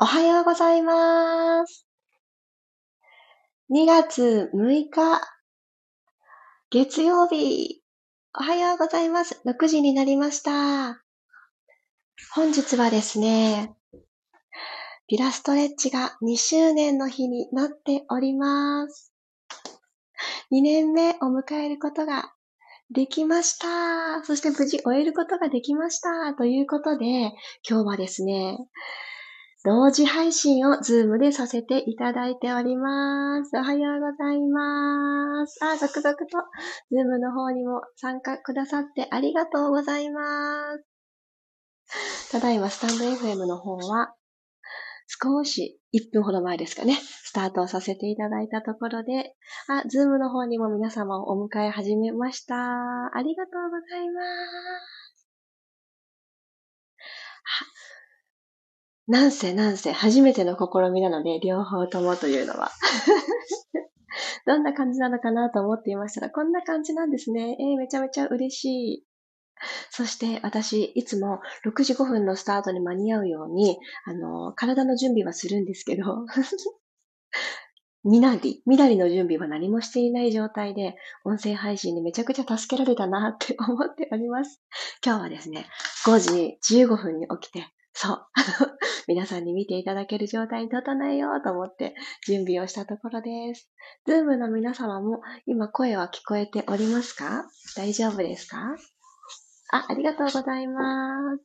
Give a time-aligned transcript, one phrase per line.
[0.00, 1.84] おはようございます。
[3.68, 5.20] 2月6日、
[6.70, 7.82] 月曜日。
[8.32, 9.42] おはようございます。
[9.44, 11.02] 6時になりました。
[12.32, 13.74] 本日はですね、
[15.08, 19.12] ピラストレッチが2周年の日になっております。
[20.52, 22.32] 2年目を迎えることが
[22.94, 24.24] できました。
[24.24, 26.34] そして無事終えることができました。
[26.34, 27.32] ということで、
[27.68, 28.58] 今日はですね、
[29.68, 33.54] 同時配信を Zoom でさせていただいております。
[33.54, 35.62] おはようございます。
[35.62, 36.24] あ、続々と
[36.90, 40.82] Zoom の方にも参加くださってありがとうございます。
[42.32, 44.14] ただいまスタンド FM の方は
[45.06, 49.34] 少し1分ほど前ですかね、スタートさせていただいたところで、
[49.68, 52.54] あ、 Zoom の方にも皆様をお迎え始めました。
[52.54, 54.28] ありがとうございます。
[59.08, 62.70] なんせなんせ初めての試みなので、両方ともというのは。
[64.46, 67.56] どんな感じなのかなと思っていましたら、こんな感じなんですね。
[67.58, 68.64] えー、めちゃめちゃ嬉し
[68.94, 69.04] い。
[69.90, 76.26] そして私、いつも6時5分のスタートに間に合うように、あの、体の準備はするんですけど、
[78.04, 84.62] みなり、みなりの準備は何もしていない状態で、音声配信にめちゃくちゃ助けられたなって思っております。
[85.04, 85.66] 今日はですね、
[86.06, 87.66] 5時15分に起きて、
[88.00, 88.26] そう。
[89.08, 91.96] 皆さんに見ていただける状態に整えようと思って
[92.26, 93.68] 準備をしたところです。
[94.06, 97.44] ズームの皆様も今声は聞こえておりますか？
[97.76, 98.76] 大丈夫ですか？
[99.72, 101.44] あ、ありがとうございます。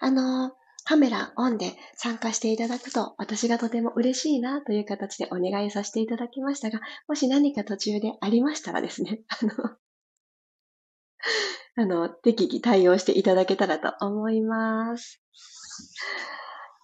[0.00, 0.52] あの、
[0.86, 9.20] カメラオンで参加していただくと私がとても嬉しいなという形でお願いさせていただきましたが、もし何か途中でありましたらですね、
[11.76, 15.22] あの、あの、適宜対応していただけたらと思います。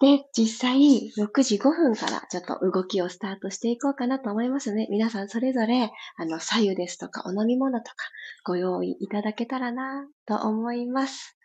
[0.01, 4.87] で、実際、6時5分からちょっと動きをスタートしていこうかなと思いますね。
[4.89, 7.95] 皆さんそれぞれ、あの、左右ですとか、お飲み物とか、
[8.43, 11.37] ご用意いただけたらなと思います。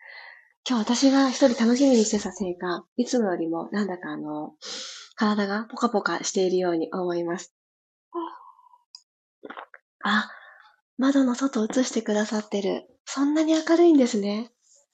[0.69, 4.53] 今日私が一人楽しみにしてたせいか、いつもよりもなんだかあの、
[5.15, 7.55] 体がポカポカしているように思います。
[10.03, 10.29] あ、
[10.97, 12.85] 窓の外映してくださってる。
[13.05, 14.51] そんなに明るいんですね。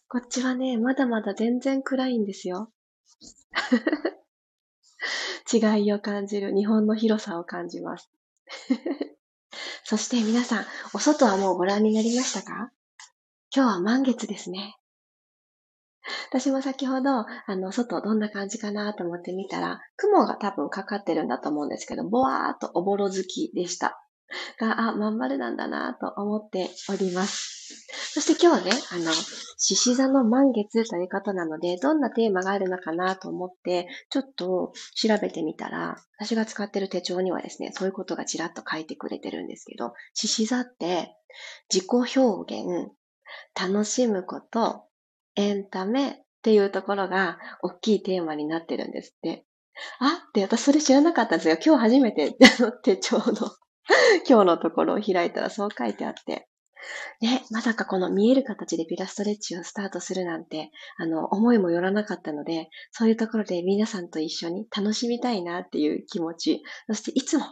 [0.10, 2.72] こっちはね、まだまだ全然暗いんですよ。
[5.52, 6.56] 違いを感じる。
[6.56, 8.10] 日本の広さを感じます。
[9.84, 12.72] そして皆さん、お外はもうご覧になりましたか？
[13.54, 14.78] 今日は満月ですね。
[16.30, 17.26] 私も先ほど、あ
[17.58, 24.02] の、外どんな感じかなと思ってみたら、雲が多分かかってるんだと思うんですけど、ぼわーっとおぼろ月でした。
[24.60, 27.58] が、あ、まん丸なんだなと思っております。
[28.14, 29.12] そして今日はね、あの、
[29.58, 41.16] 獅子座の満月ということなので、どんなテーマがあるのかなと思って、ちょっと調べてみたら、私が使ってる手帳にはですね、そういうことがちらっと書いてくれてるんですけど、獅子座って
[41.72, 42.92] 自己表現、
[43.60, 44.84] 楽しむこと、
[45.36, 49.46] エンタメっていうところが大きいテーマになってるんですって。
[50.00, 51.58] あって私それ知らなかったんですよ。
[51.64, 52.36] 今日初めて
[52.84, 53.24] 手帳の
[54.28, 56.48] 今日のところを開いたらそう書いてあって、
[57.22, 67.46] ね、まさかこの見える形でピラストレッチをスタートするなんて、あの、思いもよらなかったので、そういうところで皆さんと一緒に楽しみたいなっていう気持ち、そしていつも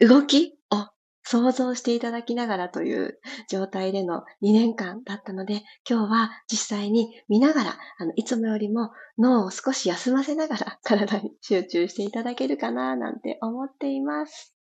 [0.00, 0.88] 動きを
[1.22, 3.18] 想像していただきながらという
[3.48, 14.54] 状態での2年間だったので、今日は実際に見ながら、あの、いつもよりも脳を少し休ませながら体に集中していただけるかななんて思っています。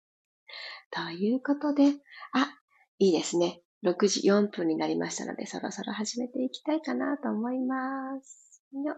[0.95, 1.85] ということで、
[2.33, 2.53] あ、
[2.99, 3.61] いいですね。
[3.83, 8.61] 6時4分になりましたので、そろそろ始めていきたいかなと思います。
[8.73, 8.95] よ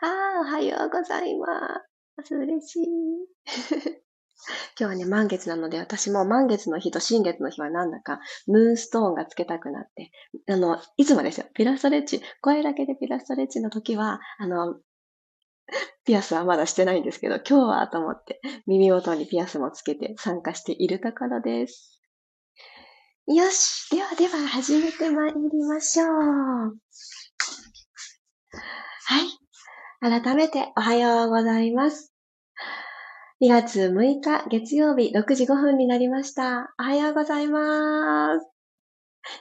[0.00, 1.46] ああ、おはようございま
[2.24, 2.34] す。
[2.34, 2.86] 嬉しい。
[4.78, 10.10] 今日はね、満月なので、私も満月の日と新月の日はなんだか、ムーンストーンがつけたくなって、
[10.48, 14.80] あの、いつもですよ、ピラストレッチ、声だけでピラストレッチの時は、あの、
[16.04, 22.00] ピアスはまだしてないんですけど、今日はと思って耳元にピアスもつけて参加しているところです。
[23.26, 23.90] よし。
[23.90, 26.08] ではでは始めてまいりましょう。
[29.08, 29.22] は
[30.12, 30.20] い。
[30.22, 32.12] 改めておはようございます。
[33.42, 36.72] 2月6日月曜日6時5分になりました。
[36.78, 38.55] おはようございます。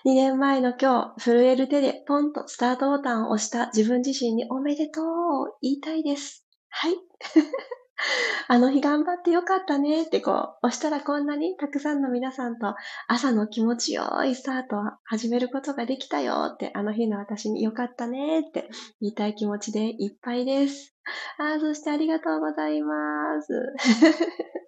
[0.03, 6.45] 2年前の今日、震える手でポンとスタートボタンを押した自分自身におめでとうを言いたいです。
[6.69, 6.95] はい。
[8.47, 12.75] あの日頑張ってよかったねってこう、押したらこんなにたくさんの皆さんと
[13.07, 18.69] 朝の気持ちよいスタートを始めることができたよって、あの日の私によかったねって
[19.01, 20.95] 言いたい気持ちでいっぱいです。
[21.37, 23.73] ああ、そしてありがとうございます。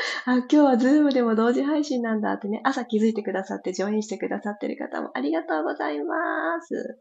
[0.26, 7.00] あ、今日は Zoom でも同時配信なんだってね、朝気づいてくださってジョインしてくださってる方もありがとうございます。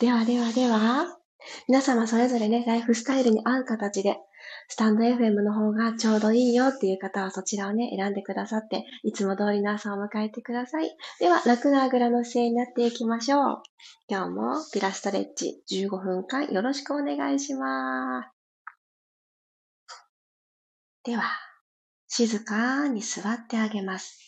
[0.00, 1.18] ではではでは、
[1.68, 4.16] 皆様それぞれね、ライフスタイルに合う形で、
[4.68, 10.96] スタンド FM の方がちょうどいいよっていう方はそちらをね、選んでくださって、いつも通りの朝を迎えてください。
[11.20, 13.62] では、楽なあぐらの姿勢になっていきましょう。
[14.08, 18.34] 今日もピラストレッチ15分間よろしくお願いします。
[21.04, 21.24] では、
[22.16, 24.20] 静かに座ってあげます。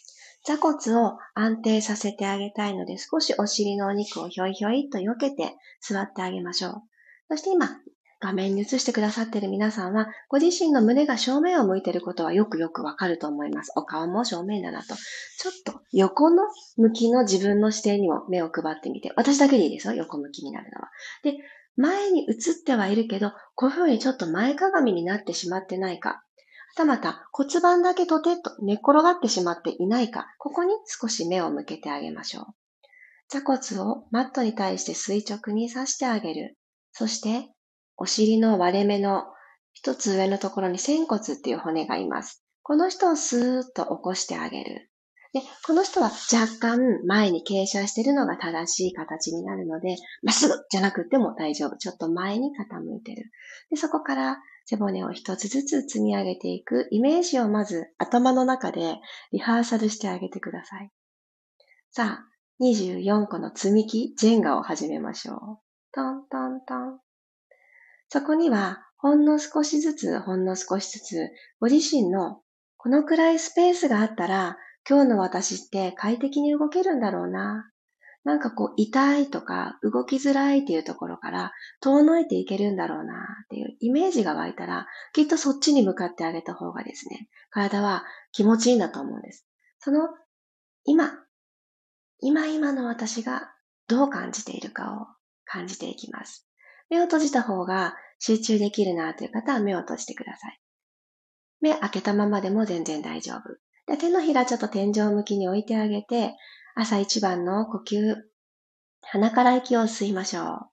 [0.44, 6.73] 座骨を安定させてあげたいので、少しお尻のお肉をひょいひょいと避けて座ってあげましょう。
[7.31, 7.79] そして今、
[8.21, 13.71] 画面に映してくださっている皆さんは、ご自身の胸が正面を向いていることはよくよくわかると思います。
[13.77, 14.97] お顔も正面だなと。
[14.97, 16.43] ちょっと横の
[16.77, 19.12] 向きの自分の視点にも目を配ってみて。
[19.15, 19.94] 私だけでいいですよ。
[19.94, 20.88] 横向きになるのは。
[21.23, 21.37] で、
[21.77, 26.25] 前に映ってはいるけど、こういうふうにちょっと前かがみになってしまってないか。
[26.76, 30.26] たまた骨盤だけとてっと寝っ転がってしまっていないか。
[30.38, 32.44] ここに少し目を向けてあげましょう。
[33.28, 36.56] 座骨をマットに対して垂直に刺してあげる。
[36.93, 37.49] そして、
[37.96, 39.25] お尻の割れ目の
[39.73, 42.44] 一つ上のところに仙骨っていう骨がいます。
[42.62, 44.90] この人をスーッと起こしてあげる。
[45.32, 51.76] で、この人は若干前に傾斜しているのが正しい形になるので、まっすぐじゃなくても大丈夫。
[51.76, 53.31] ちょっと前に傾いてる。
[53.70, 54.38] で、そこから
[54.69, 58.99] 背骨を一つずつ積み上げていくイメージをまず頭の中で
[59.33, 60.91] リハーサルしてあげてください。
[61.91, 65.39] さあ、24個の積み木、ジェンガを始めましょう。
[65.93, 67.01] トントントン。
[68.09, 71.31] そこには、ほんの少しずつ、ほんの少しずつ、
[71.61, 72.41] ご自身の
[72.77, 74.59] このくらいスペースがあったら、
[74.89, 77.71] 今日の私って快適に動けるんだろうな。
[78.26, 83.14] なんかこう、痛いとか、動きづらいっていうところから、遠のいていけるんだろうな
[83.44, 89.46] っていうイメージが湧いたら、きっとそっちに向かってあげた方がですね、体は気持ちいいんだと思うんです。
[89.78, 90.08] その、
[90.82, 91.12] 今、
[92.19, 93.52] 今今の私が
[93.87, 95.06] どう感じているかを
[95.44, 96.49] 感じていきます。
[96.90, 100.61] 目を閉じた方が集中できるなという方は目を閉じてください。
[101.61, 103.56] 目開けたままでも全然大丈夫。
[103.87, 106.34] で手のひらちょっと天井向きに置いてあげて、
[106.78, 108.17] 朝一番の呼吸、
[109.00, 110.70] 鼻から息を吸いましょう。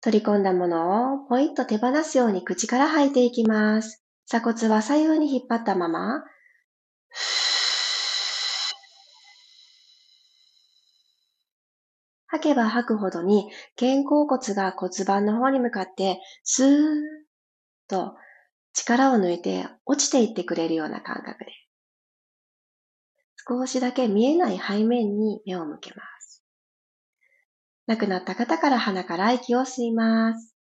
[0.00, 4.04] 取り込んだものをポイッと手放すように口から吐いていきます。
[4.28, 6.22] 鎖骨は左右に引っ張ったまま、
[12.28, 17.00] 吐けば吐くほどに肩甲骨が骨盤の方に向かってスーッ
[17.88, 18.14] と
[18.78, 21.52] 力を抜いて落ちていってくれるような感覚で
[23.48, 26.44] 少しだけ見えない背面に目を向けます。
[27.86, 30.54] 亡くなった方から鼻から息を吸います。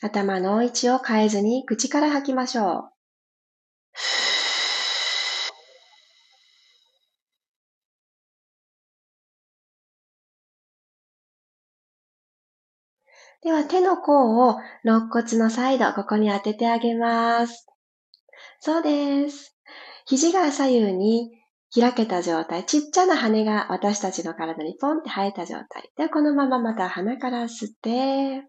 [0.00, 2.97] 頭の位置を変えずに口から吐きましょう。
[13.42, 17.66] では手の甲を肋骨のサイド、ここに当ててあげます。
[18.60, 19.56] そうです。
[20.06, 21.30] 肘が左右に
[21.72, 25.90] 開けた状態、ちっちゃな羽が私たちの体にポンって生えた状態。
[25.96, 28.44] ではこのまままた鼻から吸って、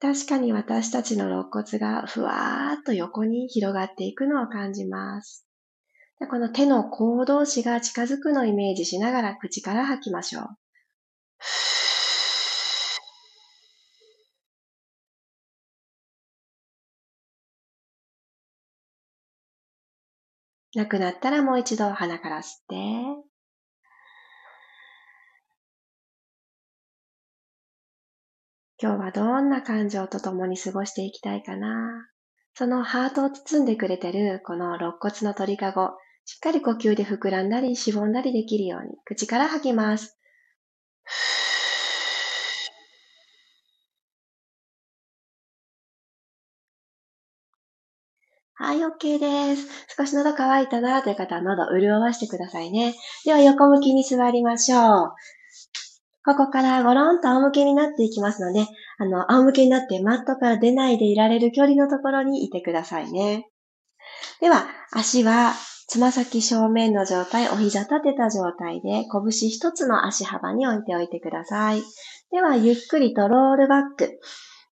[0.00, 5.46] 確かに私たちの肋骨がふわーっと横に広がっていくのを感じます。
[6.30, 10.44] この手の甲同士が近づくのをイメージしながら口から吐きましょう。
[20.76, 22.76] なくなったらもう一度鼻から吸って、
[28.78, 32.06] 今日はどんな感情と共に過ごしていきたいかな。
[32.52, 35.92] そのハートを包んでくれてるこの肋骨の鳥かご、
[36.26, 40.18] しっかり呼吸で膨らんだりしぼんだりできるように口から吐きます。
[48.58, 49.66] はい、OK です。
[49.96, 52.94] 少し喉乾いたなという方は喉潤わしてくださいね。
[53.26, 55.12] では横向きに座りましょう。
[56.24, 58.66] ここからゴロンと仰向けになっていきますので、
[58.98, 63.46] あの、仰向けになってマットから出ないでいられる距離のところにいてくださいね。
[64.40, 65.52] では、足は
[65.86, 71.82] つま先正面の状態、お膝立てた状態で、拳一つの足幅に置いておいてください。
[72.32, 74.18] では、ゆっくりとロールバック。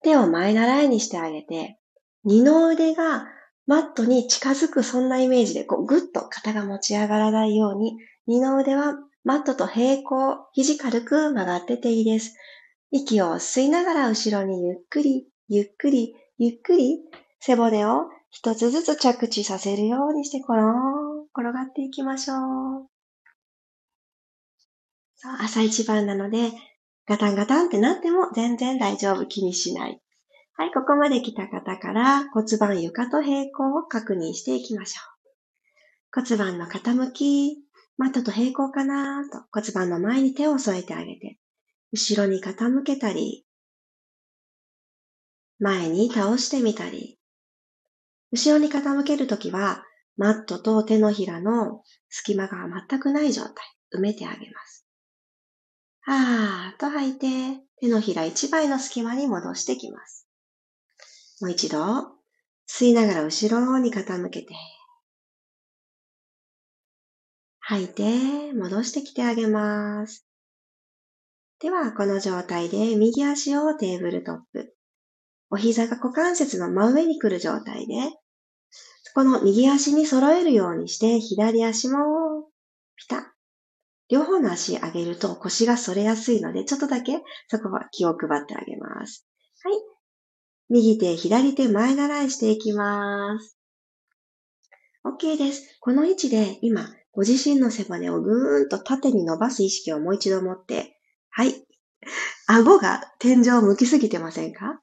[0.02, 1.78] 手を前習いにしてあげて、
[2.24, 3.28] 二の腕が
[3.66, 12.36] マットに近づくそんなイメージで、こう、ぐっと肩が持ち上がらないように、二の腕はマットと平行、肘軽く曲がってていいです。
[12.92, 17.00] 息を吸いながら後ろにゆっくり、ゆっくり、ゆっくり、
[17.40, 22.38] 背骨を一つずつ着地させるようにしてコロン、転がっていきましょう。
[25.16, 26.52] そう、朝一番なので、
[27.08, 30.03] ガタンガタンってなっても全然大丈夫、気にしない。
[30.56, 36.22] はい、ここまで来た方から骨盤床と平行を確認していきましょう。
[36.22, 37.58] 骨盤の傾き、
[37.98, 41.40] マットと平行かなと骨盤の前に手を添えてあげて、
[41.92, 43.46] 後ろに傾けたり、
[45.58, 47.18] 前に倒してみたり、
[48.32, 49.84] 後ろに傾けるときは、
[50.18, 52.58] マットと手のひらの隙間が
[52.88, 53.54] 全くない状態、
[53.96, 54.86] 埋めてあげます。
[56.02, 60.23] はーっと吐いて、手のひら一倍の隙間に戻してきます。
[61.42, 61.80] もう一度、
[62.68, 64.54] 吸いながら後ろに傾けて、
[67.60, 70.26] 吐いて、戻してきてあげます。
[71.60, 74.76] では、この状態で右足をテーブルトップ。
[75.50, 77.94] お膝が股関節の真上に来る状態で、
[79.14, 81.98] この右足に揃えるようにして、左足も
[82.98, 83.34] ピタ。
[84.10, 89.26] 両方の足上げると腰が反れやすいので、ちょっとだけそこは気を配ってあげます。
[89.64, 89.93] はい。
[90.76, 93.60] 右手、左手前習いしていきます。
[95.06, 95.78] OK です。
[95.80, 100.98] この位置で今、ご自身の背骨をぐーんと縦に伸ばす意識をもう一度持って、
[101.30, 101.54] はい。
[102.48, 104.82] 顎が天井を向きすぎてませんか？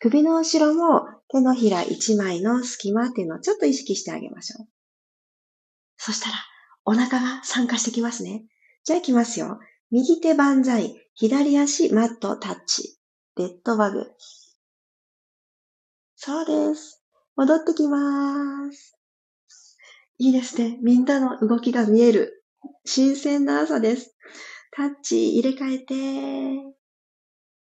[0.00, 4.66] 首の後ろも手のひら一枚の隙間っていうのをちょっと意識してあげましょう。
[5.98, 6.36] そしたら、
[6.86, 8.46] お腹が参加してきますね。
[8.84, 9.58] じゃあ行きますよ。
[9.90, 12.98] 右手万歳、左足マットタッチ、
[13.36, 14.06] デッドバグ。
[16.16, 17.02] そうです。
[17.36, 18.98] 戻ってきます。
[20.18, 20.78] いいですね。
[20.82, 22.42] みんなの動きが見える。
[22.86, 24.16] 新鮮な朝です。
[24.72, 26.76] タッチ入れ替えて、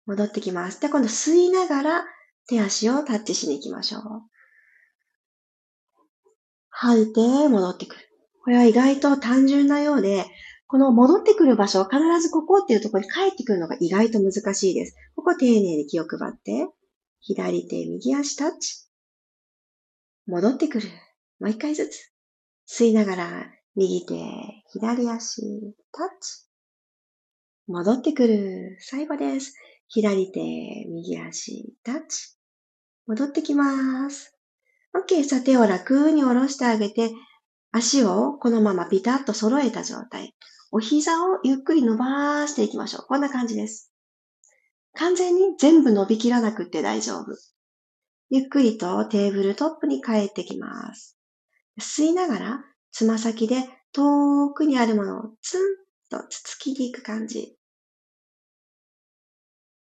[0.07, 0.81] 戻ってきます。
[0.81, 2.05] で、今度吸いながら
[2.49, 4.03] 手足をタッチしに行きましょう。
[6.71, 8.09] 吐いて戻ってくる。
[8.43, 10.25] これは意外と単純なようで、
[10.69, 14.97] この戻ってくる場所、必ずここっていうところに帰ってくるのが意外と難しいです。
[15.17, 16.67] ここ丁寧に気を配って、
[17.21, 18.89] 左手、右足タッチ。
[20.27, 20.89] 戻ってくる。
[21.41, 22.13] もう一回ずつ。
[22.67, 24.15] 吸いながら、右手、
[24.73, 25.43] 左足、
[25.93, 26.47] タッチ。
[27.67, 28.77] 戻ってくる。
[28.81, 29.55] 最後です。
[29.89, 30.41] 左手、
[30.89, 32.37] 右足、タッチ。
[33.07, 34.35] 戻ってきます。
[34.95, 35.25] OK。
[35.25, 37.11] さあ、手を楽に下ろしてあげて、
[37.73, 40.35] 足をこのままピタッと揃えた状態。
[40.71, 43.07] お膝をゆっくり伸ばしていきましょう。
[43.07, 43.91] こんな感じです。
[44.99, 47.27] 完全に全部伸びきらなくって大丈夫。
[48.31, 51.17] ゆっくりとテーブルトップに帰ってきます。
[51.81, 53.63] 吸いながら、つま先で
[53.93, 55.61] 遠くにあるものをツン
[56.11, 57.57] とつつきに行く感じ。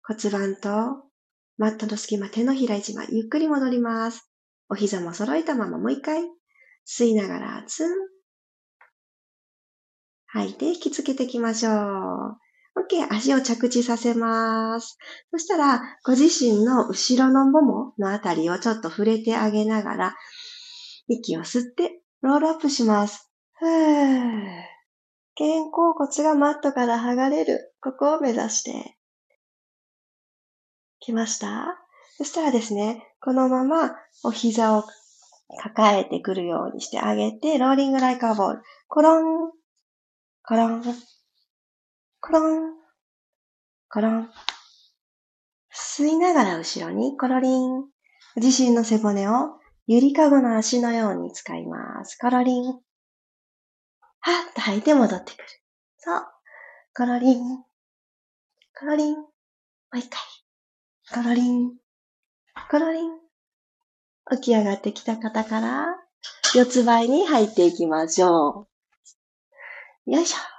[0.02, 1.08] 骨盤と
[1.56, 4.30] マットの隙間、手のひら一枚、ゆっくり戻ります。
[4.68, 6.22] お膝も揃えたままもう一回、
[6.86, 7.90] 吸いながら、ツン。
[10.26, 12.47] 吐いて引きつけていきましょう。
[12.90, 13.06] OK。
[13.10, 14.98] 足を着地させます。
[15.30, 20.16] そしたら、ご自身の後ろのもものあたりをちょっと触れてあげながら、
[21.08, 23.30] 息を吸って、ロールアップします。
[23.58, 24.68] ふー。
[25.36, 27.74] 肩甲骨がマットから剥がれる。
[27.80, 28.96] ここを目指して。
[31.00, 31.78] 来ました
[32.16, 34.84] そしたらですね、このままお膝を
[35.62, 38.62] 抱えてくるようにしてあげて、ローリングライカーボール。
[38.88, 39.52] コロン、
[40.42, 40.82] コロン、
[42.20, 42.77] コロン、
[43.90, 44.30] コロン。
[45.72, 47.84] 吸いながら後ろにコロリン。
[48.36, 52.16] 自身の背骨をゆりかごの足のように使います。
[52.16, 52.64] コロリン。
[52.64, 55.44] はっと吐いて戻ってくる。
[55.98, 56.22] そう。
[56.94, 57.64] コロリン。
[58.78, 59.16] コロリン。
[59.16, 59.24] も
[59.94, 60.20] う一回。
[61.10, 61.72] コロリン、
[62.70, 63.10] コロリン。
[64.30, 65.86] 起き上がってきた方から、
[66.54, 68.68] 四つ倍に入っていきましょ
[70.06, 70.10] う。
[70.10, 70.57] よいしょ。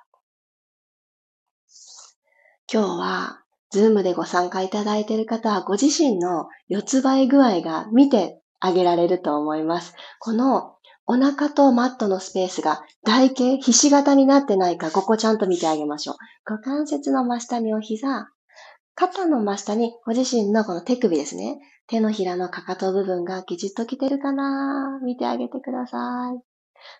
[2.71, 9.95] 今日は、ズームでご参加いただいている方は、ご自身の四つ倍具合が見てあげられると思います。
[10.19, 10.75] この
[11.07, 16.17] お腹とマットのスペースが台形、ひし形になってないか、ここちゃんと見てあげましょう。
[16.45, 18.27] 股関節の真下にお膝、
[18.93, 21.57] 肩の真下にご自身のこの手首ですね。
[21.87, 26.48] 手のひらのかかと部分がギチッときてるかな見てあげてください。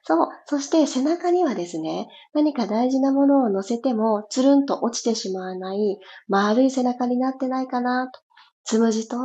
[0.03, 0.27] そう。
[0.45, 8.19] そして背中にはですね、何か大事なものを乗せても、つるんと落ちてしまわない丸い背中になってないかなと。
[8.63, 9.17] つむじと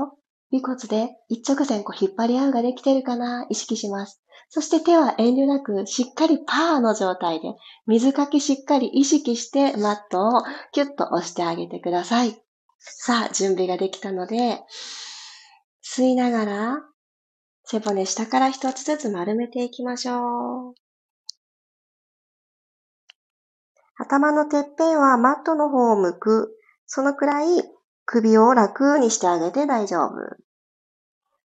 [0.52, 4.23] 尾骨で一直線こう引っ張り合うができてるかな意識します。
[4.49, 7.54] そして手は遠慮なくしっかりパーの状態で
[7.87, 10.42] 水かきしっかり意識してマットを
[10.73, 12.37] キュッと押してあげてください。
[12.78, 14.61] さあ、準備ができたので、
[15.82, 16.78] 吸いながら
[17.66, 20.75] 背骨下から一つずつ丸めていきましょう。
[23.97, 26.59] 頭のてっぺんはマットの方を向く。
[26.87, 27.62] そのくらい
[28.04, 30.14] 首を楽にしてあげて大丈夫。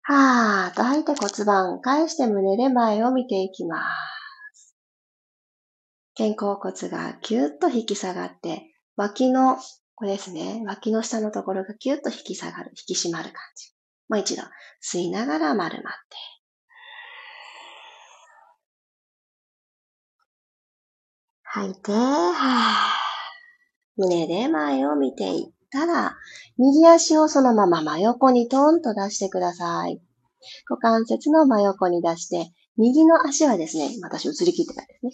[0.03, 3.81] はーっと吐いて骨盤返して胸で前を見ていきま
[4.53, 4.75] す。
[6.15, 9.57] 肩甲骨がキュッと引き下がって、脇の、
[9.95, 13.73] これですね、脇の下のところがキュッと引き下がる、引き締まる感じ。
[14.09, 14.43] もう一度、
[14.81, 16.17] 吸いながら丸まって。
[21.43, 23.03] 吐いて、は
[23.95, 26.15] 胸で前を見ていったら、
[26.57, 30.01] 右足をそのまま真横にトンと出してください。
[30.69, 35.11] 股関節の真横に出して、右の足はですね、私映り切ってたんですね。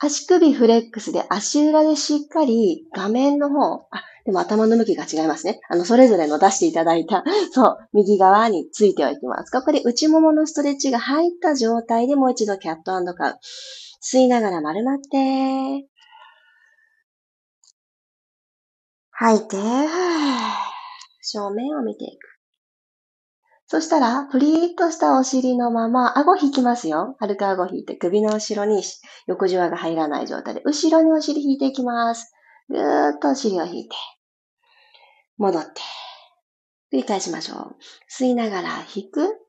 [0.00, 5.60] 足首フレックスで足裏でしっかり画面の方、あ、でも頭の向きが違いますね。
[5.68, 9.50] あの、それぞれの出していただいた、 そう、右側についておきます。
[9.50, 13.38] ここで内もものストレッチが入った状態でもう一度キャットカウ。
[14.02, 15.86] 吸いながら丸まって、
[19.12, 19.56] 吐いて、
[21.22, 22.34] 正面を見ていく。
[23.66, 27.16] そしたら、プリーッとしたお尻のまま、顎引きますよ。
[27.18, 28.82] 軽く顎引いて、首の後ろに
[29.26, 32.33] 横じわが入らない状態で、後ろにお尻引いていきます。
[32.68, 33.96] ぐーっとお尻を引いて、
[35.36, 35.80] 戻って、
[36.92, 37.76] 繰り返しましょう。
[38.10, 39.44] 吸いながら引く、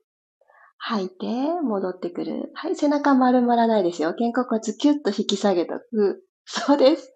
[0.78, 1.26] 吐いて、
[1.62, 2.50] 戻ってくる。
[2.54, 4.14] はい、背中丸まらないですよ。
[4.14, 6.22] 肩甲骨キュッと引き下げとく。
[6.44, 7.12] そうです。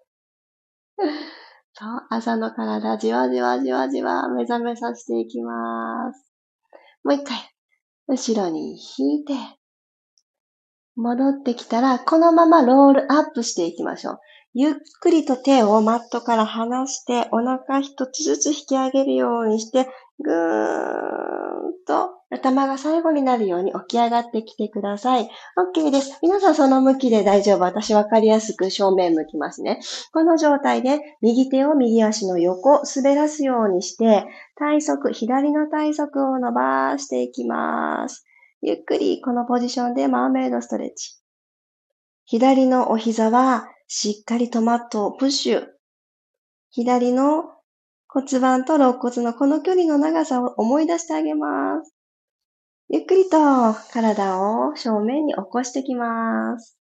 [1.73, 6.31] そう、朝の体、じわじわじわじわ目覚めさせていきます。
[7.03, 7.37] もう一回、
[8.07, 9.33] 後ろに引いて、
[10.95, 14.19] 戻ってきたら、このままロールアップしていきましょう。
[14.53, 19.87] ゆっくりと手をマットから離して、お腹一つずつ引き上げるようにして、
[20.23, 25.29] ぐーんと頭が最後になるように起き上がってきてください。
[25.75, 26.19] OK です。
[26.21, 27.59] 皆さんその向きで大丈夫。
[27.59, 29.79] 私わかりやすく正面向きますね。
[30.13, 38.25] この状態で右手を右足の横、滑らすようにして、体側、左の体側を伸ばしていきます。
[38.61, 41.21] ゆっくりこのポジションでマーメイドストレッチ。
[42.25, 45.67] 左のお膝はしっかりとマットをプッシュ。
[46.69, 47.43] 左の
[48.07, 51.93] 骨盤と肋骨のこの距離の長さを思い出してあげます。
[52.87, 56.77] ゆっくりと体を正面に起こしてきます。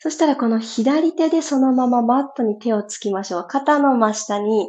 [0.00, 3.46] そしたらこの左手でそのままマットに手をつきましょう。
[3.48, 4.68] 肩の真下に、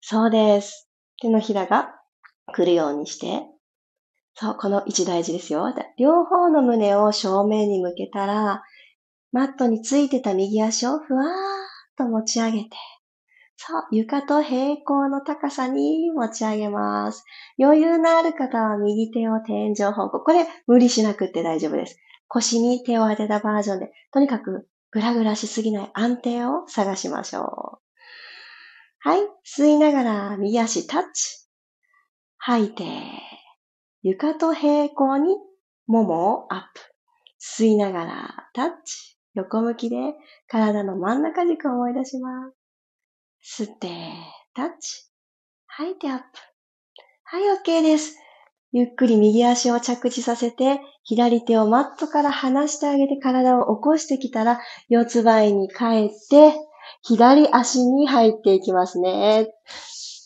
[0.00, 0.88] そうです。
[1.20, 1.88] 手のひらが
[2.54, 3.42] 来るようにして、
[4.36, 5.74] そう、この位置大事ですよ。
[5.98, 8.62] 両方の胸を正面に向けたら、
[9.32, 11.28] マットについてた右足をふわーっ
[11.96, 12.70] と持ち上げて、
[13.60, 17.24] そう、床と平行の高さに持ち上げます。
[17.58, 20.20] 余裕のある方は右手を天井方向。
[20.20, 21.98] これ無理しなくって大丈夫です。
[22.28, 27.88] 腰に手を当てたバージョンで、とにかくグラグラしすぎない安定を探しましょう。
[29.00, 29.20] はい。
[29.44, 31.48] 吸いながら右足タッチ。
[32.36, 32.84] 吐いて、
[34.02, 35.36] 床と平行に
[35.88, 36.80] ももをアップ。
[37.40, 39.17] 吸いながらタッチ。
[39.38, 39.96] 横向きで
[40.48, 42.50] 体の真ん中軸を思い出しま
[43.42, 43.64] す。
[43.64, 43.88] 吸って、
[44.54, 45.08] タッチ。
[45.66, 46.24] 吐いてアップ。
[47.22, 48.16] はい、OK です。
[48.72, 56.54] ゆっくり右足を着地させて、左手をマットから離してあげて体を起こしてきたら、四つ倍に帰って、
[57.02, 59.46] 左足に入っていきますね。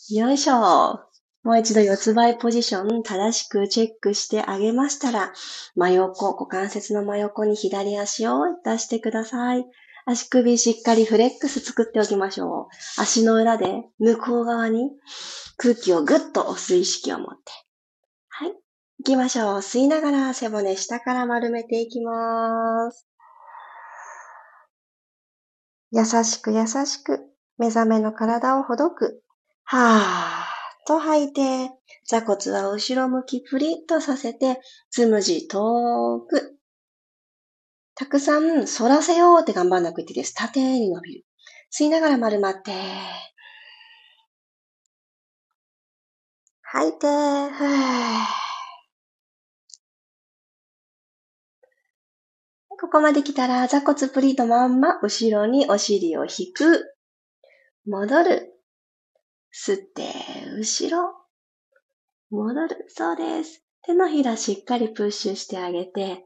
[0.09, 1.12] よいしょ。
[1.43, 5.33] もう一度四つ倍ポジション正しくチェックしてあげましたら、
[5.75, 9.65] 真横、股関節の真横に左足を出してください。
[10.05, 13.01] 足首しっかりフレックス作っておきましょう。
[13.01, 14.89] 足の裏で向こう側に
[15.57, 17.51] 空気をぐっと押す意識を持って。
[18.29, 18.53] はい。
[18.99, 19.57] 行きましょう。
[19.57, 23.05] 吸いながら背骨下から丸めていきます。
[25.91, 27.19] 優しく優しく
[27.57, 29.21] 目覚めの体をほどく。
[29.65, 30.42] はぁ。
[30.85, 31.71] と吐いて、
[32.05, 36.57] 座骨は後ろ向きプリッとさせて、つむじ遠く。
[37.95, 40.33] たくさん反らせようって頑張んなくていいです。
[40.33, 41.25] 縦に伸びる。
[41.71, 42.71] 吸いながら丸まって。
[46.61, 47.63] 吐いて、ふ
[52.81, 56.95] ここまで来たら、座骨プリートまんま、後ろにお尻を引く。
[57.85, 58.52] 戻る。
[59.53, 60.03] 吸って、
[60.57, 61.13] 後ろ。
[62.31, 62.85] 戻る。
[62.89, 63.63] そうです。
[63.83, 66.23] 手のひらしっかりプッシュしてあげて、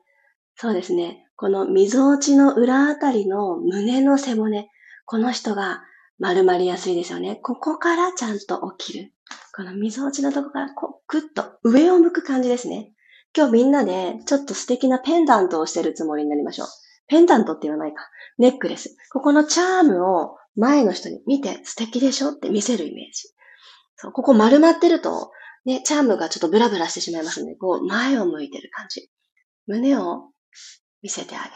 [0.55, 1.27] そうですね。
[1.35, 4.69] この溝落ちの裏あたりの胸の背骨、
[5.05, 5.83] この人が
[6.19, 7.35] 丸まりやすいですよね。
[7.35, 9.13] ここからちゃんと起きる。
[9.55, 12.93] この溝落ちのとこからこう、ぐっと上を向く感じですね。
[13.35, 16.67] 今日みんなでちょっと素敵なペンダントをしてるつもりになりましょう。
[17.07, 18.09] ペンダントって言わないか。
[18.37, 18.95] ネックレス。
[19.11, 23.29] ここのチャームを前の人に見て素敵でしょって見せるイメージ。
[23.95, 25.31] そう、ここ丸まってると、
[25.65, 29.09] ね、チャームがちょっとブラブラしてしまいますので、こう前を向いてる感じ。
[29.67, 30.31] 胸を
[31.01, 31.51] 見せてあげる。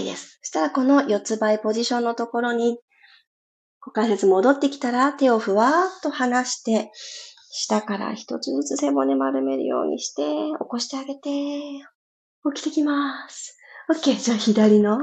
[0.00, 0.38] OK です。
[0.42, 2.78] そしたらこの四つ倍ポジションのところに、
[3.80, 6.90] 股関節戻ってきたら手をふわーっと離して、
[7.50, 11.30] 下から一つずつ背骨丸めるようにして、起こしてあげて、
[12.54, 13.55] 起きてきます。
[13.88, 14.16] OK。
[14.16, 14.98] じゃあ左の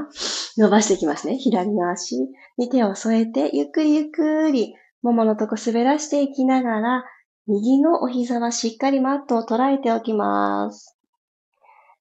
[0.58, 1.38] 伸ばしていきますね。
[1.38, 2.16] 左の足
[2.58, 7.04] に手を添えて、ゆっくりゆっくり、もものとこ滑らしていきながら、
[7.46, 10.96] 右のお膝はしっかりマットを捉えておきます。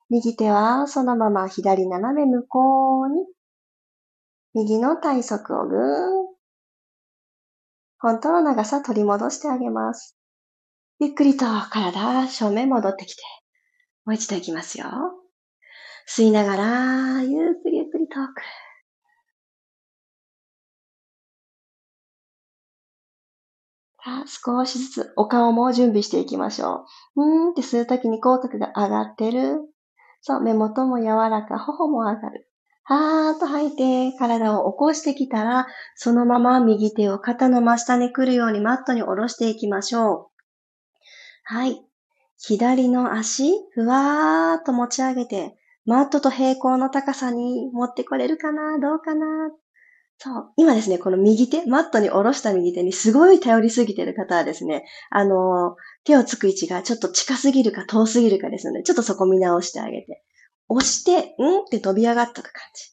[0.10, 3.26] 右手はそのまま左斜め向こうに、
[4.54, 6.34] 右の体側をぐーん。
[8.00, 10.18] 本当の長さ取り戻してあげます。
[11.00, 13.22] ゆっくりと体正面戻ってきて、
[14.06, 15.23] もう一度いきますよ。
[16.08, 18.42] 吸いながら、ゆっくりゆっくり遠く。
[24.04, 26.86] さあ、少しずつお顔も準備していきましょ
[27.16, 27.24] う。
[27.24, 29.60] うーんって吸うときに口角が上がってる。
[30.22, 32.50] そう、目元も柔らか、頬も上がる。
[32.84, 40.28] はーっと吐いて、体を起こしてきたら、そのまま右手を肩の真下に来るようにマットに下ろしていきましょう。
[41.46, 41.82] はい。
[42.38, 48.80] 左の足、ふわーっと持ち上げて、マットと平行の高さに持ってこれるかな？
[48.80, 49.26] どうかな？
[50.18, 50.52] そう。
[50.58, 60.24] 今ですね、この右手、マットに下ろした右手にすごい頼りすぎてる方はですね、あの、手をつく位置がちょっと近すぎるか遠すぎるかですので、ちょっとそこ見直してあげて。
[60.70, 61.22] 押して、ん？
[61.22, 61.26] っ
[61.70, 62.92] て飛び上がった感じ。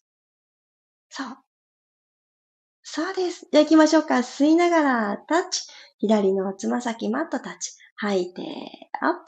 [1.10, 1.26] そう。
[2.82, 3.46] そうです。
[3.52, 4.16] じゃあ行きましょうか。
[4.16, 5.62] 吸いながらタッチ。
[5.98, 7.72] 左のつま先マットタッチ。
[7.96, 8.42] 吐いて、
[9.00, 9.20] アップ。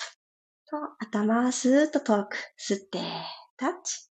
[0.99, 2.37] 頭スーッと遠く。
[2.59, 2.99] 吸って、
[3.63, 4.11] タッチ。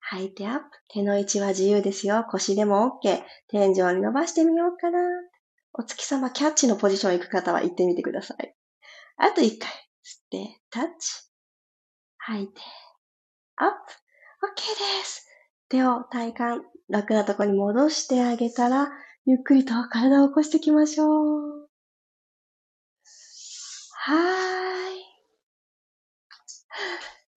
[0.00, 0.64] 吐いてアップ。
[0.88, 2.24] 手の位置は自由ですよ。
[2.28, 3.22] 腰でも OK。
[3.46, 4.98] 天井に伸ばしてみようかな。
[5.72, 8.56] お月様キャッチのポジション行く方は行ってみてください。
[9.18, 9.70] あと一回。
[9.70, 9.76] 吸っ
[10.30, 11.30] て、タッチ。
[12.18, 12.60] 吐いて、
[13.54, 13.76] アップ。
[14.42, 14.56] OK
[15.00, 15.28] です。
[15.68, 16.26] 手を体
[16.56, 18.90] 幹、楽なとこに戻してあげたら、
[19.26, 21.68] ゆっくりと体を起こしていきましょう。
[23.92, 25.06] はーい。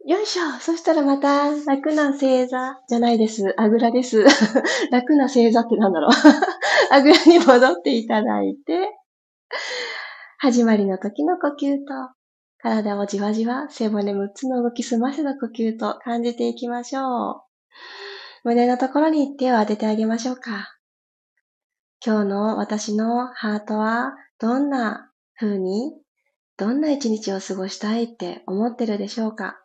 [0.10, 0.60] よいしょ。
[0.60, 3.54] そしたらまた、楽な正座じゃないです。
[3.58, 4.26] あぐらです。
[4.90, 6.10] 楽な正座ってなんだろう。
[6.90, 8.90] あぐらに戻っていただいて、
[10.40, 12.16] 始まりの時の呼吸と、
[12.58, 17.42] 体をじわじわ背骨6つの動き済ませた呼吸と感じていきましょう。
[18.46, 20.76] 胸のところに手を当ててあげましょうか。
[22.04, 25.94] 今日の私のハートはどんな風に、
[26.58, 29.64] どんな一日を過ごしたいって思ってるでしょうか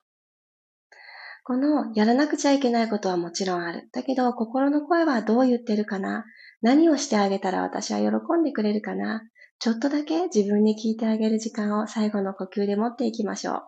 [1.45, 3.89] このやらなくちゃいけないことはもちろんある。
[3.93, 6.25] だけど心の声はどう言ってるかな
[6.63, 8.07] 何をしてあげたら私は喜
[8.41, 9.23] んでくれるかな
[9.59, 13.63] ちょっとだけ自分に聞いてあげる時間を最後の呼吸で持っていきましょう。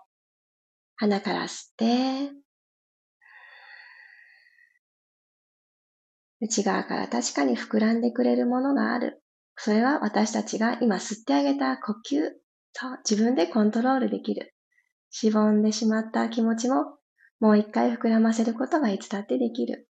[0.96, 2.32] 鼻から吸って、
[6.40, 9.22] 内側から確かに膨らんでくれるものがある。
[9.56, 12.30] それは私たちが今吸ってあげた呼吸
[12.74, 14.54] と自分でコントロールできる。
[15.10, 16.98] しぼんでしまった気持ちも
[17.38, 19.88] もう一回膨らませることがいつだってできる。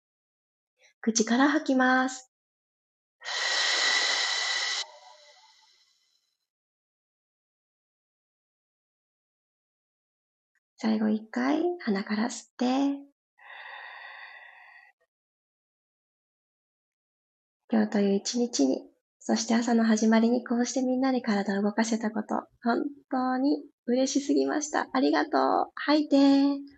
[1.00, 2.30] 口から吐きます。
[10.76, 12.66] 最後一回鼻から吸って、
[17.70, 18.86] 今日という一日に、
[19.18, 24.88] そして朝の始まりにこうしてみんなで体を動かせたこと、本当に嬉しすぎました。
[24.92, 25.70] ありがとう。
[25.74, 26.73] 吐いて。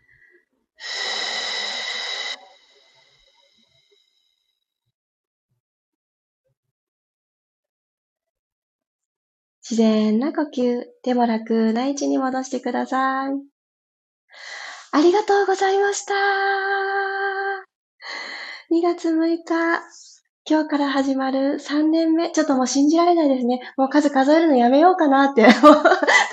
[9.69, 13.33] 自然な呼吸、手も楽な位置に戻してください。
[14.93, 16.15] ありがとうございました。
[18.71, 19.81] 2月6日、
[20.49, 22.31] 今日から始まる3年目。
[22.31, 23.61] ちょっともう信じられないですね。
[23.77, 25.45] もう数数えるのやめようかなって。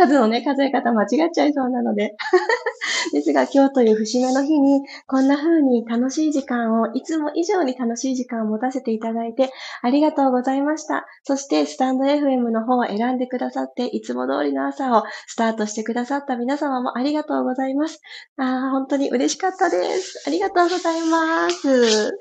[0.08, 2.16] 数のね、数え方間違っちゃいそうなので。
[3.14, 11.06] ですが今日という節目の日に、こんな風に楽しい時間を、いつも以上に楽しい時間を持たせていただいて、ありがとうございました。
[11.24, 18.02] そして、スタンド FM の方を選んでくださって、いつも通りの朝をスタートしてくださった皆様もありがとうございます。
[18.38, 20.24] あ本当に嬉しかったです。
[20.28, 22.18] ありがとうございます。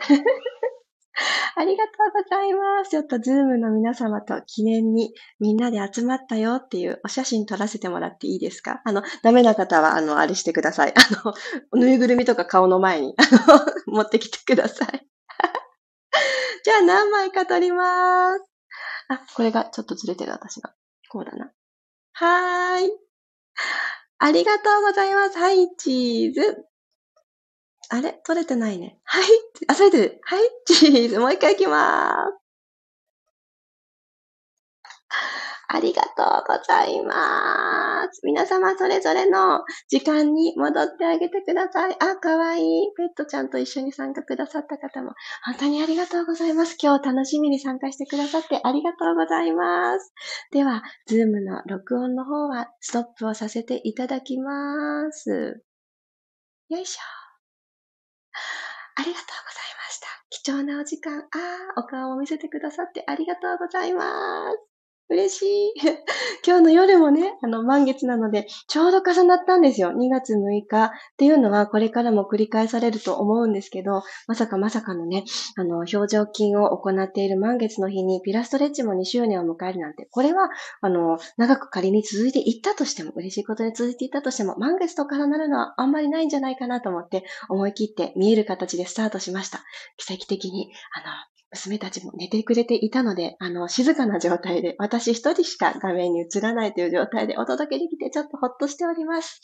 [1.56, 2.90] ありがとうございます。
[2.90, 8.80] ちょっとズームの皆様と記念にみんなで集まったよっていうお写真撮らせてもらっていいですか？
[8.84, 10.94] あの、ダメな方は、あの、あれしてください。
[10.96, 11.34] あの、
[11.80, 13.22] ぬいぐるみとか顔の前に、あ
[13.88, 14.88] の、持ってきてください。
[16.64, 18.44] じゃあ何枚か撮ります。
[19.08, 20.74] あ、これがちょっとずれてる私が。
[21.10, 21.52] こうだな。
[22.14, 22.92] はーい。
[24.18, 25.38] ありがとうございます。
[25.38, 26.64] はい、チーズ。
[27.92, 28.96] あれ取れてないね。
[29.04, 29.24] はい。
[29.68, 31.18] あ、それで、はい、チーズ。
[31.18, 32.42] もう一回いきまーす。
[35.68, 38.22] ありがとうございます。
[38.24, 41.96] 皆様それぞれの時間に戻ってあげてください。
[42.00, 42.92] あ、かわいい。
[42.96, 45.12] ペットちゃんと一緒に参加くださった方も、
[45.44, 46.78] 本当にありがとうございます。
[46.82, 50.14] 今日楽しみに参加してくださってありがとうございます。
[50.50, 55.62] では、ズームの録音の方はストップをさせていただきます。
[56.70, 57.21] よいしょ。
[58.96, 60.06] ありがとうございました。
[60.30, 61.24] 貴重なお時間、あ
[61.76, 64.71] あ、お顔を見せてくださってありがとうございます。
[65.08, 65.72] 嬉しい。
[66.46, 69.90] 今日の夜もね、あの、満月なので、ちょうど重なったんですよ。
[69.90, 75.24] 2月6日っていうのは、これからも繰り返されると思うんですけど、まさかまさかのね、
[75.56, 80.48] あの、表情筋を行っている満月の日に、ピラストレッチも2周年を迎えるなんて、これは、
[80.80, 89.62] あの、長く仮に続いていったとしても、嬉しいことで続いていったとしても、満月と重なるのはあんまりないんじゃないかなと思って、思い切って見える形でスタートしました。
[89.98, 99.40] 奇跡的に、あの、娘たちも寝てくれていたので、あの、静かな状態で、私一人しか画面に映らないという状態でお届けできて、ちょっとほっとしております。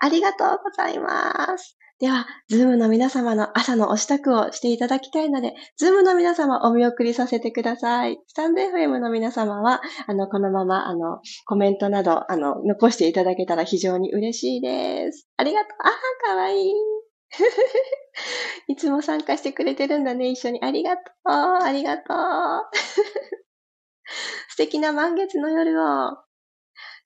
[0.00, 1.78] ありがとうございます。
[2.00, 8.20] では、ズームの皆様の朝のお支度をしていただきたいので、ズームの皆様お見送りさせてください。
[8.28, 15.26] スタンド FM の皆様は、あの、このまま、あの、コメントなど、あの、残していただけたら非常に嬉しいです。
[15.38, 15.68] ありがとう。
[15.82, 16.72] ああ、かわいい。
[18.68, 20.60] いつも参加してくれてるんだね、一緒に。
[20.62, 21.30] ありがとう。
[21.30, 22.16] ありがとう。
[24.50, 26.16] 素敵な満月の夜を。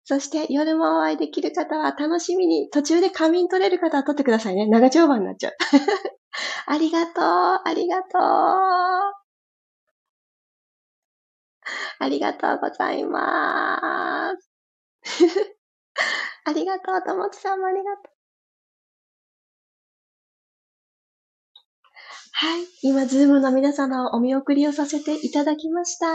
[0.05, 4.67] そして夜もお会いできる方は楽しみに、途中で仮眠取れる方は取ってくださいね。
[4.67, 5.57] 長丁場になっちゃう。
[6.67, 7.25] ありがとう。
[7.25, 9.23] ありがとう。
[11.99, 14.51] ありがとうございます。
[16.45, 17.03] ありがとう。
[17.03, 18.12] ともちさんもありがとう
[22.35, 22.63] はい。
[22.83, 26.07] 今、ズームの皆様をお見送りをさせていただきました。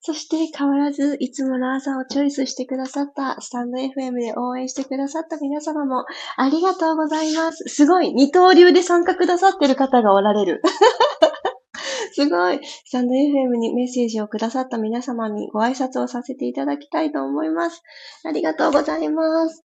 [0.00, 6.04] そして変わらず、いつもの朝をチョイスしてくださった、スタンド FM で応援してくださった皆様も
[6.36, 7.64] ありがとうございます。
[7.68, 10.62] すごい、二刀流で参加くださってる方がおられる。
[12.12, 12.60] すごい。
[12.84, 17.82] スタンド FM にメッセージをくださった皆様にご挨拶をさせていただきたいと思います。
[18.24, 19.65] ありがとうございます。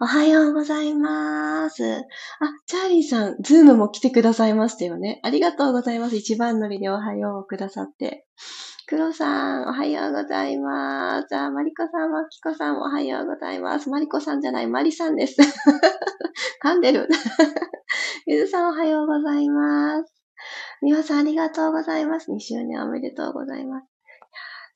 [0.00, 1.82] おはようございます。
[1.84, 2.04] あ、
[2.66, 5.18] チャーリーさん、ズームも来てくださいましたよね。
[5.24, 6.14] ありがとうございます。
[6.14, 8.24] 一番乗りでおはようをくださって。
[8.86, 11.36] 黒さん、おはようございます。
[11.36, 13.90] あ、マリコさん、マキコさん、おはようございます。
[13.90, 15.36] マリコさんじゃない、マリさんです。
[16.62, 17.08] 噛んでる。
[18.26, 20.14] ゆずさん、おはようございます。
[20.80, 22.30] みわさん、ありがとうございます。
[22.30, 23.97] 2周年おめでとうございます。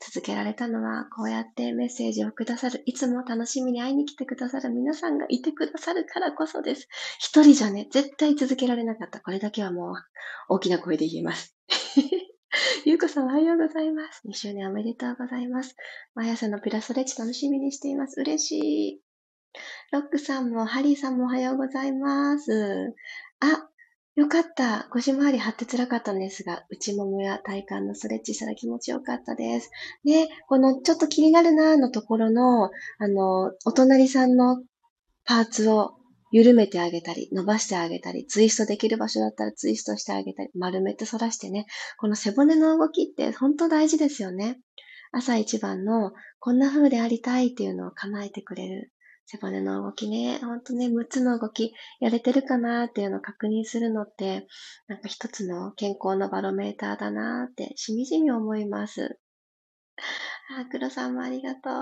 [0.04, 6.88] 続けられたのは、こうやってメッセージをくださる、いつも楽しみに会いに来てくださる皆さんがいてくださるからこそです。
[7.18, 9.20] 一人じゃね、絶対続けられなかった。
[9.20, 9.94] これだけはもう、
[10.48, 11.56] 大きな声で言えます。
[12.84, 14.26] ゆうこさんおはようございます。
[14.26, 15.76] 2周年おめでとうございます。
[16.14, 18.20] 毎朝のピラストレッチ楽しみにしています。
[18.20, 19.00] 嬉しい。
[19.92, 22.94] ロックさんも、ハリーさんもおはようございます。
[23.40, 23.68] あ、
[24.14, 24.88] よかった。
[24.90, 29.70] 腰回り張って辛かったんですが、内ももや体幹のストレッチしたら気持ちよかったです。
[30.04, 32.70] で、このちょっと気になるなーのところの、あ
[33.08, 34.62] の、お隣さんの
[35.24, 35.94] パーツを
[36.30, 41.64] 緩めてあげたり、伸ばしてあげたり、ツイストできる場所だったらツイストしてあげたり、丸めて反らしてね、
[41.98, 44.58] この背骨の動きって本当大事ですよね。
[45.12, 48.92] 朝一番のこんな風でありたいっていうのを叶えてくれる
[49.26, 54.46] 背骨の動きね、ほんとね、6つの動きやれてるかなっていうのを確認するのって、
[54.88, 59.18] なんか一つの健康のバロメーターだなってしみじみ思います。
[60.58, 61.72] あ、黒さんもありがとう。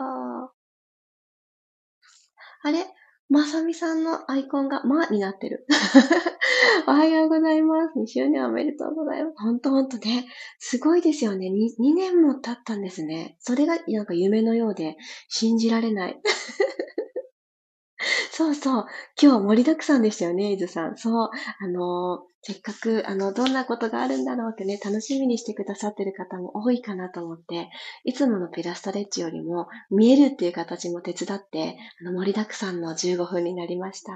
[2.63, 2.87] あれ？
[3.31, 5.65] まさみさんのアイコンが、まになってる。
[6.89, 7.97] おはようございます。
[7.97, 9.37] 2周年おめでとうございます。
[9.39, 10.27] ほんとほんとね。
[10.59, 11.77] すごいですよね2。
[11.79, 13.37] 2年も経ったんですね。
[13.39, 14.97] それがなんか夢のようで
[15.29, 16.21] 信じられない。
[18.41, 18.87] そうそう。
[19.21, 20.97] 今日盛りだくさんでしたよね、伊豆さん。
[20.97, 21.31] そう。
[21.59, 27.69] あの、せっかく、あの、どんなことがあるんだろうってね、楽しみにしてくださってる方も多いかなと思って、
[28.03, 34.13] いつものピラストレッチよりも、見えるっていう形も手伝って、あの、盛りだくさんの15分になりました。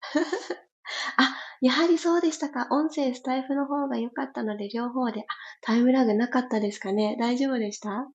[1.16, 2.66] あ、やはりそうでしたか。
[2.72, 5.20] 音声、スタイフの方が良かったので、両方で。
[5.20, 5.24] あ、
[5.60, 7.16] タイムラグなかったですかね。
[7.20, 8.08] 大丈夫でした？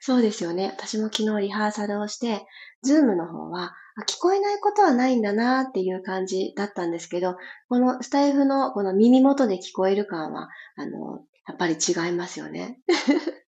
[0.00, 0.66] そうですよね。
[0.76, 2.46] 私も昨日リハーサルをして、
[2.82, 3.72] ズームの方は、
[4.06, 7.36] 聞こえないことはないんだなっていう感じだったんですけど、
[7.68, 12.78] このスタイフのこの耳元で聞こえる感は、あの、やっぱり違いますよね。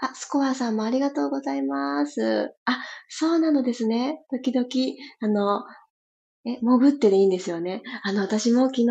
[0.00, 2.54] あ、スコアさんもありがとうございます。
[2.64, 4.24] あ、そうなのですね。
[4.30, 4.66] 時々、
[5.20, 5.64] あの、
[6.46, 7.82] え、潜ってでいいんですよね。
[8.04, 8.86] あの、私も昨日、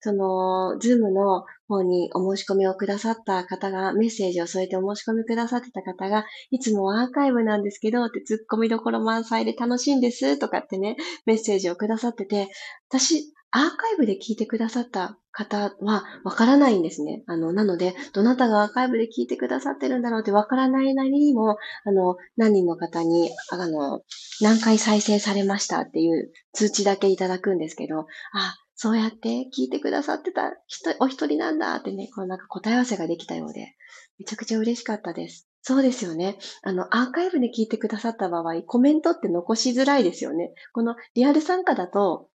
[0.00, 10.96] その、ズームの方にお申し込みをくださった方が、メッセージを添えてお申し込みくださってた方が、いつもアーカイブなんですけど、って突っ込みどころ満載で楽しいんです、とかってね、
[11.26, 12.48] メッセージをくださってて、
[12.88, 17.22] 私、アーカイブで聞いてくださった方はわからないんですね。
[17.28, 24.00] あの、なので、どなたがアーカイブで聞いてくださってるんだろうってわからないなりにも、あの、何人の方に、あの、
[24.40, 33.74] 何回再生されましたっていう通知だけいただくんですけど、あ、そうやって聞いてくださってた人、お一人なんだってね、こうなんか答え合わせができたようで、
[34.18, 35.48] めちゃくちゃ嬉しかったです。
[35.62, 36.36] そうですよね。
[36.62, 40.52] あの、アーカイブで聞いてくださった場合、コメントって残しづらいですよね。
[40.72, 42.28] このリアル参加だと、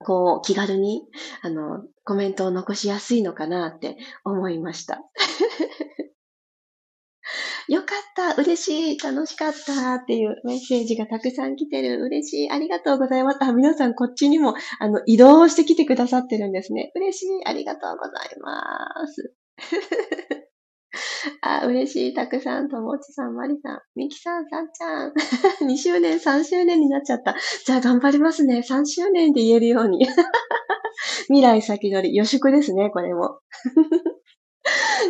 [0.00, 1.02] こう、気軽に、
[1.42, 5.02] あの、コメントを残しやすいのかなって思いました。
[7.68, 12.02] よかった、嬉しい、楽しかったっていうメッセージがたくさん来てる。
[12.02, 13.38] 嬉しい、ありがとうございます。
[13.44, 16.90] あ、皆さんこっちにも、あの、移動してきてくださってるんですね。
[16.94, 19.34] 嬉しい、ありがとうございます。
[21.42, 22.14] あ、嬉しい。
[22.14, 25.12] たくさん、ともちさん、まりさん、みきさん、さんちゃん。
[25.70, 27.36] 2周年、3周年になっちゃった。
[27.66, 28.62] じゃあ頑張りますね。
[28.66, 30.06] 3周年で言えるように。
[31.28, 32.16] 未来先取り。
[32.16, 33.40] 予祝ですね、これも。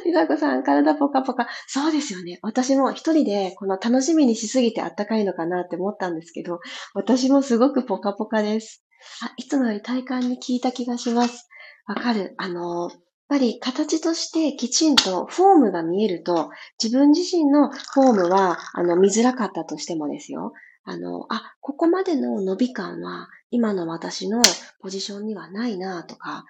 [0.05, 1.49] りさこさん、体ポカポカ。
[1.67, 2.39] そうですよね。
[2.43, 6.61] 私も一人で、この楽しみにしすぎてあったかいのかなって思ったんですけど、
[6.95, 8.85] 私もすごくポカポカです。
[9.23, 11.49] あ、いつもより体感に効いた気がします。
[11.87, 12.35] わかる。
[12.39, 16.51] あの、やっぱり形としてきちんとフォームが見えると、
[16.83, 20.53] 自分自身のフォームは、あの、見づらかったとしてもですよ。
[20.85, 24.43] あの、あ、ここまでの伸び感は、今の私の
[24.81, 26.45] ポジションにはないなとか、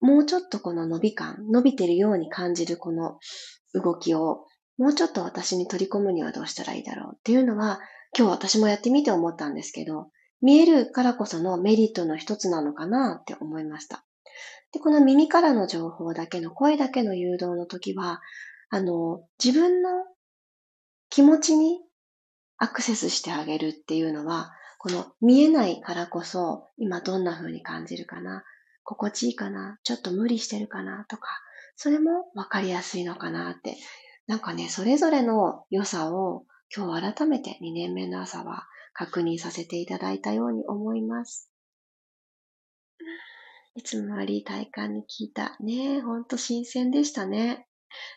[0.00, 3.18] もうちょっとこの伸び感、伸びてるように感じるこの
[3.74, 4.44] 動きを、
[4.78, 7.80] もうちょっと私に取り込むにはどうしたらいいだろうっていうのは、
[8.16, 10.10] 今日私もやってみて思ったんですけど、
[10.42, 14.04] 見えるからこそのメリットの一つなのかなって思いました。
[14.72, 18.20] で、この耳からの情報だけの声だけの誘導の時は、
[18.68, 19.90] あの、自分の
[21.08, 21.80] 気持ちに
[22.58, 28.44] アクセスしてあげるっていうのは、この見えないからこそ、今どんな風に感じるかな、
[28.86, 31.04] 心地いいかな、ちょっと無理してるかな？
[31.08, 31.28] とか、
[31.76, 33.76] それもわかりやすいのかなって。
[34.26, 36.44] なんかね、それぞれの良さを
[36.74, 41.50] 今日改めて2年目の朝は確認させていただいたように思います。
[43.74, 45.56] いつもより体感に聞いた。
[45.60, 47.65] ねえ、ほんと新鮮でしたね。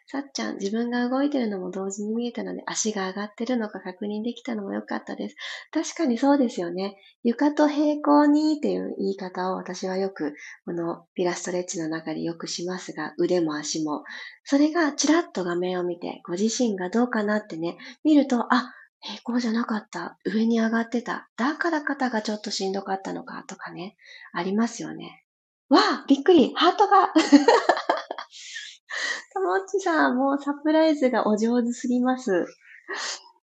[0.07, 5.35] さっちゃん、自分が動いてるのも同時に見えたので、足が上がってるのか確認できたのも良かったです。
[5.71, 6.97] 確かにそうですよね。
[7.23, 10.33] 床と平行にっていう言い方を私はよく、
[10.65, 14.03] このピラストレッチの中でよくしますが、腕も足も。
[14.43, 20.17] それがちらっと画面を見て、ご自身がどうかなってね、見ると、あ、平行じゃなかった。
[20.25, 21.29] 上に上がってた。
[21.37, 23.95] だから肩がちょっとしんどかったのかとかね、
[24.33, 25.23] ありますよね。
[25.69, 27.13] わあ、びっくりハートが
[29.33, 32.45] ともっちさん、もうサプライズがお上手すぎます。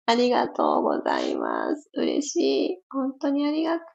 [0.05, 1.89] ありがとうございます。
[1.93, 2.35] 嬉し
[2.71, 2.77] い。
[2.89, 3.87] 本当にありがとう。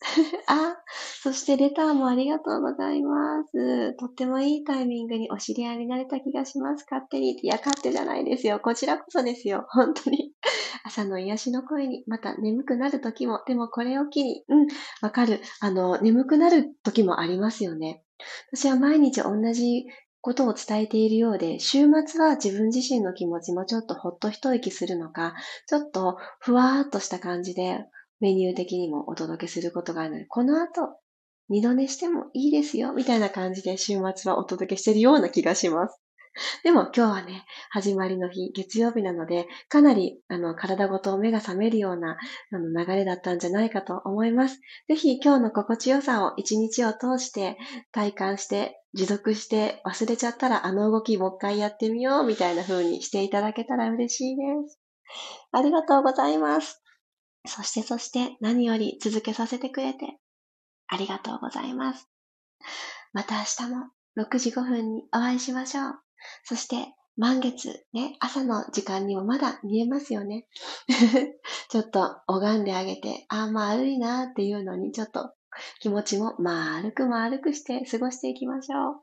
[0.46, 0.76] あ、
[1.22, 3.94] そしてレターもありがとうございます。
[3.96, 6.86] とってもいいタイミングにお知り合いになれた気がします。
[6.88, 7.36] 勝手に。
[7.42, 8.60] いや、勝手じゃないですよ。
[8.60, 9.66] こちらこそですよ。
[9.70, 10.32] 本当に。
[10.84, 14.66] 朝の癒しの声に、また眠くなる時も、でもこれを機に、うん、
[15.02, 15.40] わかる。
[15.60, 18.04] あの、眠くなる時もありますよね。
[18.52, 19.86] 私は毎日同じ
[20.20, 25.34] ことを伝えているようで、週末は自分自身の気持ちもちょっとほっと一息するのか、
[25.66, 27.84] ちょっとふわーっとした感じで
[28.20, 30.98] メニュー的にもお届けすることがあるので、この後、
[31.48, 36.07] 二度寝してもいいですよ、みたいな感じで週末はお届けしているような気がします。
[36.62, 42.16] でも今日はね、始まりの日、月曜日なので、かなり、あの、体ごと目が覚めるような、
[42.52, 44.60] あの、流れだったんじゃないかと思います。
[44.88, 47.58] ぜひ今日の心地よさを一日を通して
[47.92, 54.80] 体感して、持続して忘れちゃったらあの動きもう一回やってみようみたいな風にしていただけたら嬉しいです。
[55.52, 56.82] ありがとうございます。
[57.46, 60.18] そしてそして何より続けさせてくれて
[60.86, 62.08] ありがとうございます。
[63.12, 66.07] また明日も6時5分にお会いしましょう。
[66.44, 70.46] そして、満月、ね、朝の時間にもまだ見えますよね。
[71.68, 75.32] ちょっと拝んであげて、ああ、丸いなっていうのに、ちょっと
[75.80, 79.02] 気持ちも丸く丸くして過ごしていきましょう。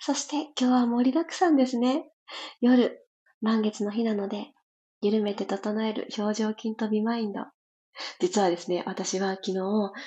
[0.00, 2.10] そして今日は盛りだくさんですね。
[2.60, 3.06] 夜、
[3.40, 4.52] 満月の日なので、
[5.00, 7.40] 緩めて整える表情筋とビマインド。
[8.20, 9.54] 実はですね、私は昨日、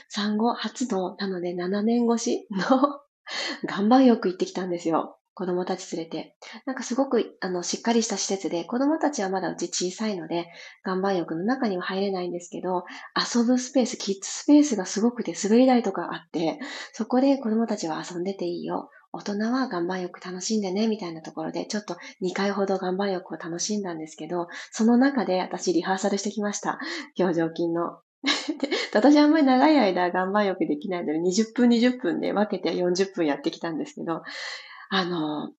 [0.07, 3.01] 産後初の、なので7年越しの
[3.63, 5.17] 岩盤浴行ってきたんですよ。
[5.41, 6.35] 子供たち連れて。
[6.67, 10.45] なんかすごく、あの、しっかりした施設で、子供たちはまだうち小さいので、
[10.85, 12.83] 岩盤浴の中には入れないんですけど、
[13.17, 16.59] 遊ぶスペース、キッズスペースがすごくて、滑り台とかあって、
[16.93, 18.91] そこで子供たちは遊んでていいよ。
[19.13, 26.77] 大人は岩盤浴楽しんでね、みたいなところで、ちょっと2回ほど岩盤浴を楽しんだんですけど、その中で私リハーサルしてきました。
[27.17, 27.97] 表情筋の。
[28.61, 34.21] で私あんまり長い間岩盤浴できないので、20分20分で分けて40分やってきたんですけど、
[34.93, 35.53] あの、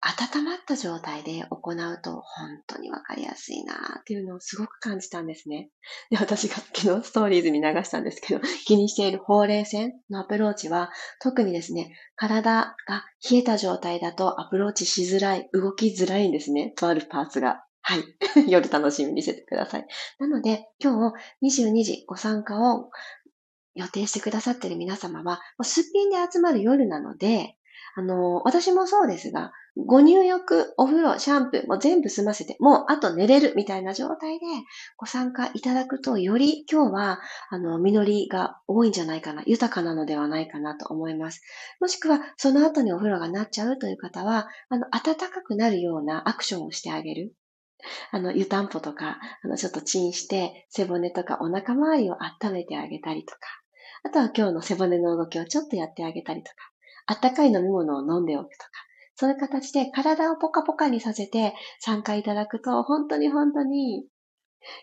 [0.00, 5.70] 温まった状態で行うと本当にわかりやすいなっていうのをすごく感じたんですね。
[6.08, 16.72] で、私が昨日ストーリーズに流したんですけど、 気にしているほうれい線のアプローチは、特にですね、体が冷えた状態だとアプローチしづらい、動きづらいんですね。
[16.76, 17.64] とあるパーツが。
[17.82, 18.04] はい。
[18.48, 19.86] 夜楽しみにしててください。
[20.20, 21.12] なので、今
[21.42, 22.90] 日22時ご参加を
[23.74, 27.56] 予定してくださっている皆様は、もうすっぴんで集まる夜なので、
[27.96, 34.46] あの、私もそうですが、ご入浴、お風呂、シャンプーも全部済ませて、もうあと寝れるみたいな状態で
[34.96, 37.20] ご参加いただくと、より今日は、
[37.50, 41.40] あの、実りが多いんじゃないかな、豊かなのではないかなと思います。
[41.80, 47.34] もしくは、その後にお風呂がなっちゃうという方は、あの、暖かくなるようなアクションをしてあげる。
[48.12, 53.40] あの、湯たんぽとか、あの、ちょっとチンして、背骨とかお腹周りを温めてあげたりとか、
[54.02, 56.56] あとは今日の背骨の動きをちょっとやってあげたりとか、
[57.10, 58.70] あったかい飲み物を飲んでおくとか、
[59.16, 64.04] そういう形で体をポカポカにさせて参加いただくと、本当に本当に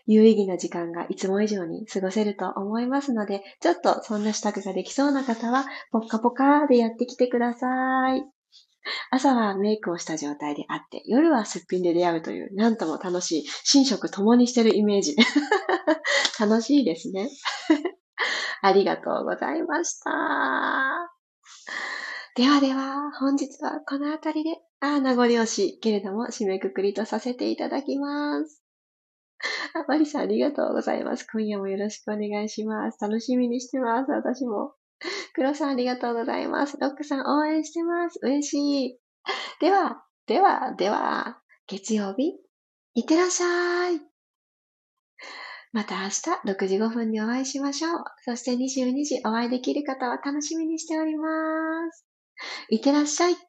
[0.06, 8.22] 有意義な時間がいつも以上に過ごせると思いますので、ちょっとそんな支度ができそうな方は、ポカポカでやってきてください。
[9.10, 15.16] 朝はメイクをした状態であって、夜はすっぴんで出会うという、なんとも楽しい、寝食共にしてるイメージ。
[16.38, 17.30] 楽しいですね。
[18.60, 21.10] ありがとうございました。
[22.38, 28.62] ではでは、本日はこの辺りで、ああ、名残惜しいけれども、締めくくりとさせていただきます。
[29.74, 31.26] あ、マリさんありがとうございます。
[31.32, 32.98] 今夜もよろしくお願いします。
[33.00, 34.74] 楽しみにしてます、私も。
[35.34, 36.76] 黒さんありがとうございます。
[36.80, 38.20] ロックさん応援してます。
[38.22, 38.98] 嬉しい。
[39.60, 42.38] では、では、では、月曜日、
[42.94, 44.00] いってらっしゃい。
[45.72, 48.04] また明日6時5分にお会いしましょう。
[48.24, 52.07] そして22時お会いできる方は楽しみにしております。
[52.68, 53.47] いってらっしゃい。